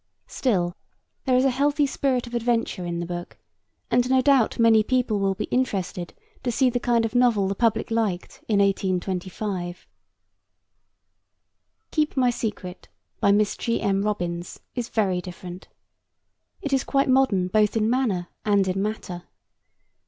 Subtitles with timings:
[0.25, 0.75] Still,
[1.25, 3.37] there is a healthy spirit of adventure in the book,
[3.91, 7.53] and no doubt many people will be interested to see the kind of novel the
[7.53, 9.85] public liked in 1825.
[11.91, 12.87] Keep My Secret,
[13.19, 13.79] by Miss G.
[13.79, 14.01] M.
[14.01, 15.67] Robins, is very different.
[16.63, 19.25] It is quite modern both in manner and in matter.